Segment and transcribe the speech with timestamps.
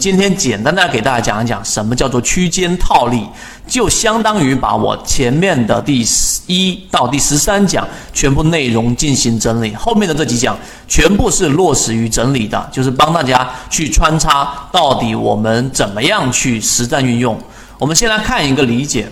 [0.00, 3.22] 今天简单的给大家讲一讲什么叫做区间套利，
[3.68, 6.02] 就相当于把我前面的第
[6.46, 10.58] 一到第十三讲全部内容进行整理，后面的这几讲
[10.88, 17.38] 全部是落实于整理的，就是帮大家去穿插到底我们怎么样去实战运用。
[17.78, 19.06] 我们先来看一个理解，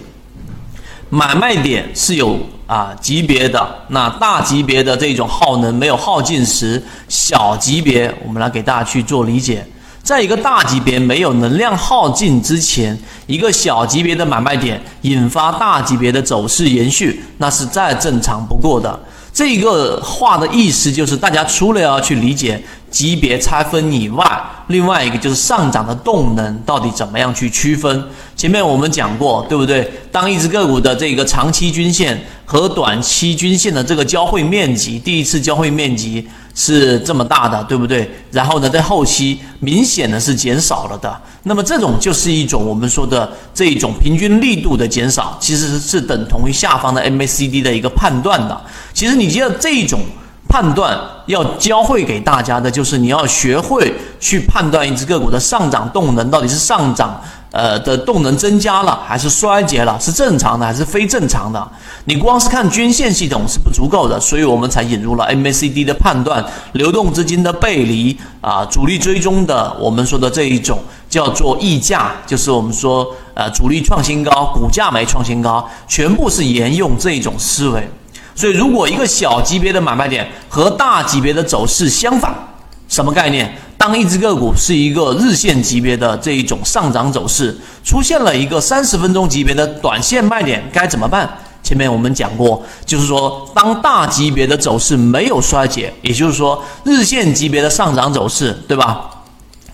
[1.11, 9.67] 买卖点是有啊级别的，那大级别的这种耗能没有耗尽时，小级别我们来给大家去做理解。
[10.09, 18.99] 在一个大级别没有能量耗尽之前，一个小级别的买卖点引发大级别的走势延续，那是再正常不过的。
[19.35, 22.59] 这个话的意思就是，大家除了要去理解
[22.91, 28.05] 级别拆分以外，另外一个就是上涨的动能到底怎么样去区分。
[28.37, 29.91] 前面我们讲过，对不对？
[30.11, 36.27] 当一只个股的这个长期均线和短期均线的这个交汇面积，第一次交汇面积。
[36.55, 38.11] 是这么大的，对不对？
[38.33, 41.17] 然后呢，在后期明显的是减少了的。
[41.45, 48.61] 那么这种就是一种我们说的这一种平均力度的减少，其实是等同于下方的 MACD 的一个判断的。
[48.93, 50.01] 其实你记得这一种
[50.49, 57.21] 判断要教会给大家的，就是你要学会去判断一只个股的上涨动能到底是上涨。
[57.51, 59.99] 呃的动能增加了还是衰竭了？
[59.99, 61.67] 是正常的还是非正常的？
[62.05, 77.89] 你光是看均线系统是不足够的，所以我们才引入了 MACD 的判断、流动资金的背离啊、主力追踪的我们说的这一种叫做溢价，就是我们说呃主力创新高，股价没创新高，全部是沿用这一种思维。
[78.39, 82.33] 所以如果一个小级别的买卖点和大级别的走势相反，
[82.87, 83.53] 什么概念？
[83.77, 91.29] 当一只个股是一个日线级别的这一种上涨走势，出现了一个三十分钟级别的短线卖点，该怎么办？
[91.65, 99.11] 前面我们讲过，就是说，当大级别的走势没有衰竭，也就是说，日线级别的上涨走势，对吧？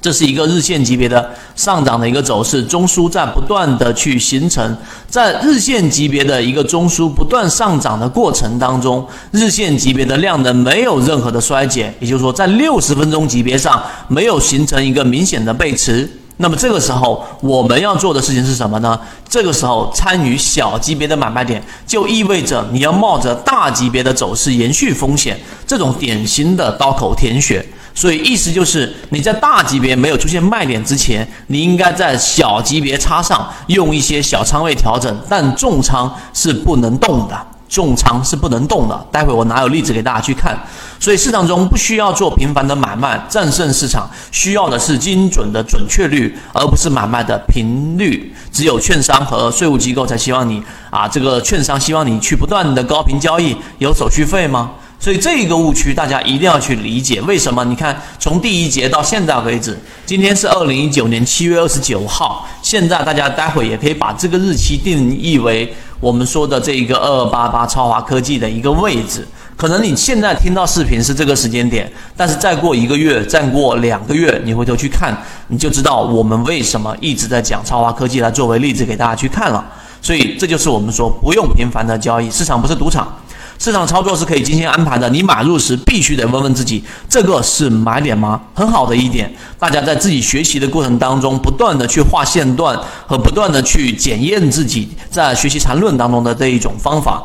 [0.04, 4.76] 这是一个日线级别的上涨的一个走势，中枢在不断的去形成，
[5.08, 16.06] 在日线级别的一个中枢不断上涨的过程当中，日线级别的量能没有任何的衰减，也就是说，在六十分钟级别上没有形成一个明显的背驰。
[16.36, 19.00] 那么这个时候我们要做的事情是什么呢？
[19.26, 27.64] 这个时候参与小级别的买卖点，就意味着你要冒着大级别的走势延续风险，这种典型的刀口舔血。
[27.94, 39.06] 所以意思就是你在大级别没有出现卖点之前，你应该在小级别插上用一些小仓位调整，但重仓是不能动的，重仓是不能动的。
[39.12, 40.58] 待会我拿有例子给大家去看。
[40.98, 48.34] 所以市场中不需要做频繁的买卖战胜市场，需要的是精准的准确率，而不是买卖的频率。
[48.50, 54.70] 只有券商和税务机构才希望你啊，这个券商希望你去不断的高频交易，有手续费吗？
[55.04, 57.62] 所以这一个误区大家一定要去理解，为什么？
[57.66, 65.70] 你看，从第一节到现在为止，今天是二零一九年七月二十九号，现在大家待会也可以把这个日期定义为
[66.00, 69.28] 我们说的这一个二二八八超华科技的一个位置。
[69.58, 75.14] 可能你现在听到视频是这个时间点，但是再过一个月，再过两个月，你回头去看，
[75.48, 79.62] 你就知道我们为什么一直在讲超华科技来作为例子给大家去看了。
[80.00, 83.14] 所以这就是我们说不用频繁的交易，市场不是赌场。
[83.58, 88.40] 市场操作是可以精心安排的，你买入时必须得问问自己，这个是买点吗？
[88.54, 97.22] 很好的一点，大家在自己学习的过程当中，不断的去画线段和不断的去检验自己在学习缠论当中的这一种方法。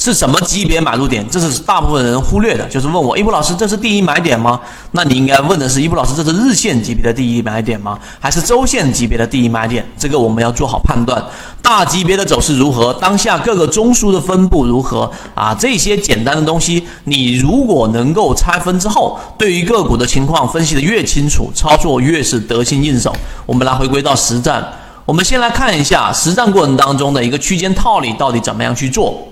[0.00, 1.22] 是什么级别买入点？
[1.28, 2.64] 这是大部分人忽略的。
[2.70, 4.58] 就是问我，一博老师，这是第一买点吗？
[4.92, 7.98] 那你应该问的是，一博老师，这是日线级别的第一买点吗？
[8.18, 9.86] 还是周线级别的第一买点？
[9.98, 11.22] 这个我们要做好判断。
[11.60, 12.94] 大级别的走势如何？
[12.94, 15.10] 当下各个中枢的分布如何？
[15.34, 23.14] 啊，这些简单的东西，你如果能够拆分之后，对于个股的情况分析的越清楚，操作越是得心应手。
[23.44, 24.66] 我们来回归到实战，
[25.04, 29.22] 我们先来看一下实战过程当中的一个区间套利到底怎么样去做。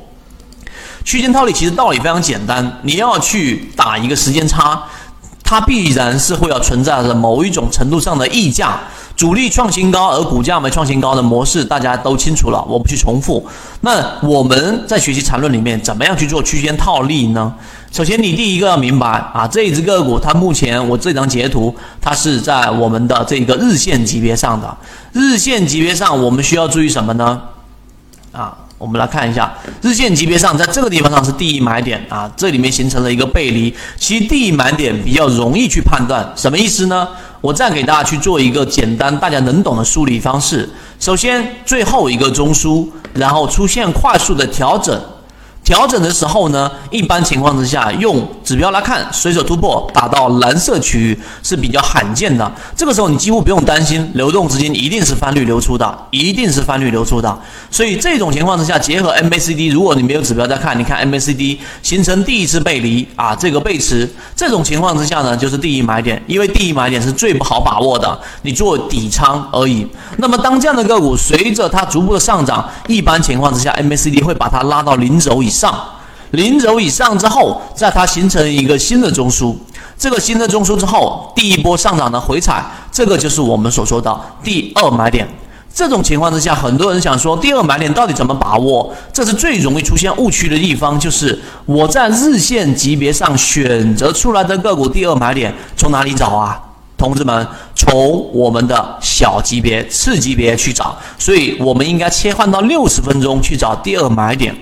[1.09, 4.79] 区间套利其实道理非常简单，你要去打一个时间差，
[5.43, 8.79] 它必然是会要存在着某一种程度上的溢价，
[9.17, 13.43] 主力创新高而股价没创新高的模式，大家都清楚了，我不去重复。
[13.81, 17.55] 那我们在学习缠论里面怎么样去做区间套利呢？
[17.91, 24.77] 首先，你第一个要明白啊，这一只个股它目前我这张截图，它是在我们的这个日线级别上的，
[25.15, 27.41] 日线级别上我们需要注意什么呢？
[28.33, 28.55] 啊？
[28.79, 29.53] 我们来看一下
[29.83, 33.75] 日线级别上，在这个地方上是第一买点啊，这里面形成了一个背离。
[33.97, 37.09] 其实第一买点比较容易去判断，什么意思呢？
[37.41, 40.69] 我再给大家去做一个简单大家能懂的梳理方式。
[41.01, 45.01] 首先，最后一个中枢，然后出现快速的调整。
[45.69, 52.51] 调整的时候呢，一般情况之下用指标来看，随手突破打到蓝色区域是比较罕见的。
[52.75, 57.39] 这个时候你几乎不用担心流动资金一定是翻绿流出的，一定是翻绿流出的。
[57.71, 69.87] 所以这种情况之下，结合 MACD，如果你没有指标在看，你看 MACD 形成第一次背离啊，这个背驰，这种情况之下呢，就是第一买点，因为第一买点是最不好把握的，你做底仓而已。
[70.17, 75.77] 那么当这样的个股随着它逐步的上涨，一般情况之下，MACD 会把它拉到零轴以上，上
[76.31, 79.57] 零轴以上之后，在它形成一个新的中枢，
[79.99, 85.27] 这个新的中枢之后，第一波上涨的回踩，这个就是我们所说的第二买点。
[85.75, 88.93] 这种情况之下，很多人想说，第二买点到底怎么把握？
[89.13, 96.61] 这是最容易出现误区的地方，就是我在日线级别上选择出来的个股第二买点从哪里找啊？
[96.97, 97.47] 同志们，
[97.77, 104.53] 从我们的小级别、次级别去找，所以我们应该切换到六十分钟去找第二买点。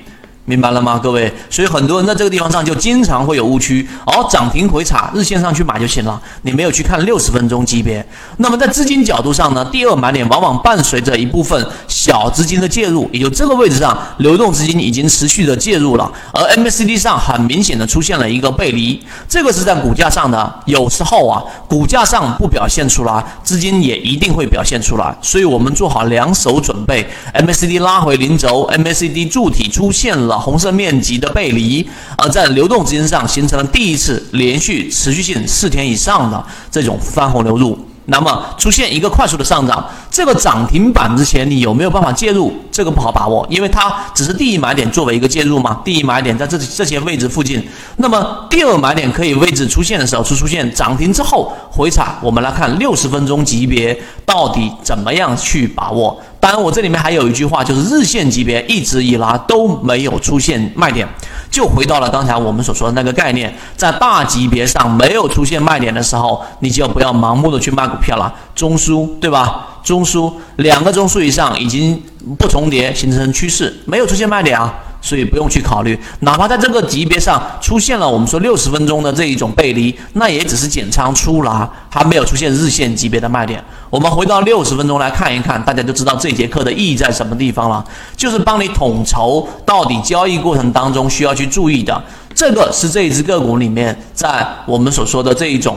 [0.49, 1.33] 明白了吗，各位？
[1.51, 8.07] 所以很多人在这个地方上就经常会有误区，哦，涨停回踩，日线上去买就行了，你没有去看六十分钟级别。
[8.37, 20.55] 那么在资金角度上呢，第二买点往往伴随着一部分小资金的介入，也就这个位置上，流动资金已经持续的介入了，而 MACD 上很明显的出现了一个背离，这个是在股价上的。
[20.67, 27.05] 有时候啊，股价上不表现出来，资金也一定会表现出来，所以我们做好两手准备
[27.35, 30.36] ，MACD 拉回零轴，MACD 柱体出现了。
[30.38, 31.87] 红色面积的背离，
[32.19, 37.79] 而在流动资金上形成了第一次连续持续性四天以上的这种翻红流入。
[38.09, 42.55] 那么出现一个快速的上涨，这个涨停板之前你有没有办法介入？
[42.71, 45.81] 这个不好把握，因为它只是第一买点作为一个介入嘛。
[45.85, 47.61] 第一买点在这这些位置附近，
[47.97, 52.15] 那么第二买点可以位置出现的时候是出现涨停之后回踩。
[52.23, 56.17] 我们来看六十分钟级别到底怎么样去把握。
[56.47, 61.05] 当然，我这里面还有一句话，就是日线级别一直以来都没有出现卖点。
[61.51, 68.33] 就回到了刚才我们所说的那个概念，在大级别上没有出现卖点的时候，你就不要盲目的去卖股票了。
[68.55, 69.81] 中枢对吧？
[69.83, 72.01] 中枢两个中枢以上已经
[72.39, 74.73] 不重叠，形成趋势，没有出现卖点啊。
[75.01, 83.63] 所以不用去考虑，哪怕在这个级别上出现了我们说六十分钟的这一种背离，那也只是减仓出了，还没有出现日线级别的卖点。
[83.89, 87.85] 我们回到六十分钟来看一看，大家就知道这节课的意义在什么地方了，
[88.17, 92.03] 就是帮你统筹到底交易过程当中需要去注意的。
[92.35, 95.77] 这个是这一只个股里面在我们所说的这一种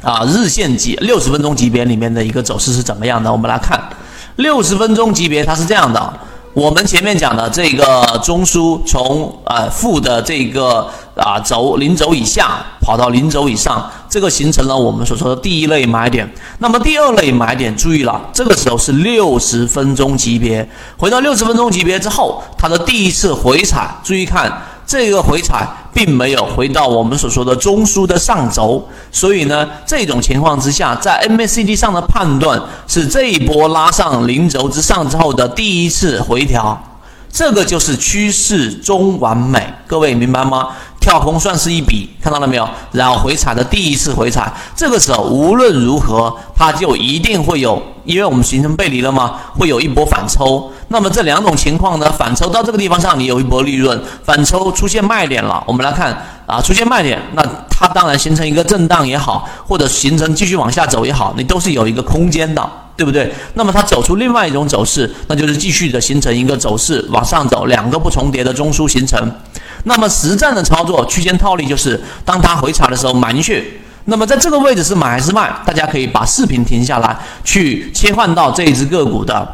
[0.00, 3.30] 啊日线级六十分钟级别里面的一个走势是怎么样的？
[3.30, 3.82] 我们来看
[4.36, 6.14] 六十分钟级别，它是这样的。
[6.54, 16.32] 我们前面讲的这个中枢从呃负的这个啊轴零轴以下跑到零轴以上，这个形成了我们所说的第一类买点。
[16.58, 20.68] 那么第二类买点，注意了，这个时候是六十分钟级别。
[20.96, 24.50] 回到六十分钟级别之后，它的第一次回踩，注意看。
[24.86, 36.76] 这个回踩并没有回到我们所说的中枢的上轴，所以呢，这种情况之下，在 MACD 上的判断是这一波拉上零轴之上之后的第一次回调，
[37.32, 40.68] 这个就是趋势中完美，各位明白吗？
[41.04, 42.66] 跳空算是一笔，看到了没有？
[42.90, 49.34] 然后回踩的第一次回踩，这个时候无论如何，它就一定会有，因为我们形成背离了吗？
[49.52, 50.72] 会有一波反抽。
[50.88, 56.16] 那么这两种情况呢，反抽到这个地方上，你有一波利润；反抽出现卖点了，我们来看
[56.46, 62.66] 啊，出现卖点，那它当然形成一个震荡也好，或者形成继续往下走也好，你都是有一个空间的，
[62.96, 63.30] 对不对？
[63.52, 69.30] 那么它走出另外一种走势，那就是继续的形成一个走势往上走，两个不重叠的中枢形成。
[69.84, 73.80] 那么实战的操作区间套利就是，当它回踩的时候买进去。
[74.06, 75.50] 那么在这个位置是买还是卖？
[75.64, 79.46] 大家可以把视频停下来，去切换到这一只个股的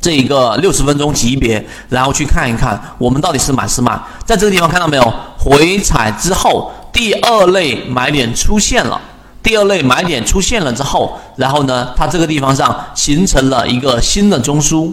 [0.00, 3.98] 这一个六十分钟级别，然后去看一看我们到底是买是卖。
[4.24, 5.14] 在这个地方看到没有？
[5.38, 8.98] 回踩之后，第二类买点出现了。
[9.42, 14.90] 第二类买点出现了之后，然后呢，它这个地方上形成了一个新的中枢。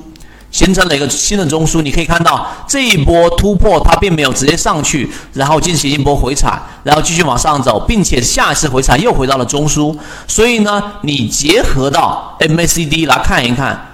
[0.51, 9.97] 形成了一个新的中枢，你可以看到这一波突破，它并没有直接上去，然后进行一波回踩，然后继续往上走，并且下一次回踩又回到了中枢。
[10.27, 13.87] 所以呢，你结合到 MACD 来看一看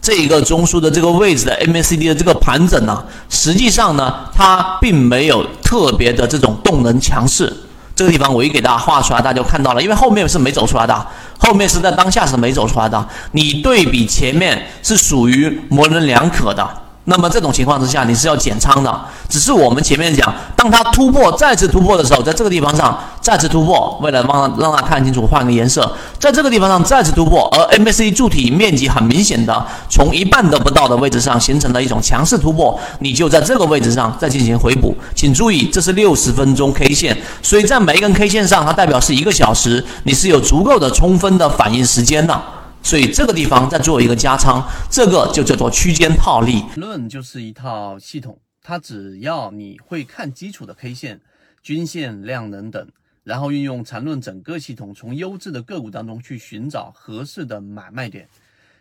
[0.00, 7.54] 这一个中枢的这个位置的 MACD 的这个盘整呢，实际上呢，它并没有特别的这种动能强势。
[7.94, 11.06] 这个地方我一给大家画出来，大家就看到了，因为后面是没走出来的，
[11.40, 13.08] 后面是在当下是没走出来的。
[13.32, 16.68] 你对比前面是属于模棱两可的，
[17.04, 19.00] 那么这种情况之下，你是要减仓的。
[19.28, 34.94] 只是我们前面讲，当它突破再次突破的时候，在这个地方上再次突破，为了让让它看清楚，换个颜色，在这个地方上再次突破，而 MACD 柱体面积很明显的从一半都不到的位置上形成了一种强势突破，你就在这个位置上再进行回补。
[35.14, 42.38] 请注意，这是六十分钟 K 线，所以在每一根 K 线上，它代表是一个小时，你是有足够的充分的反应时间的。
[42.82, 46.64] 所以这个地方再做一个加仓，这个就叫做区间套利。
[46.76, 51.20] 论就是一套系统，它只要你会看基础的 K 线、
[51.62, 52.88] 均线、量能等，
[53.22, 58.28] 然后运用缠论整个系统，从优质的个股当中去寻找合适的买卖点。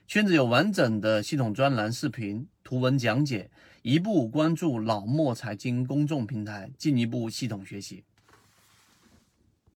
[0.08, 3.52] 圈子有完整的系统专栏、视频、图文讲解，
[3.84, 8.04] 一步关注老莫财经公众平台，进一步系统学习。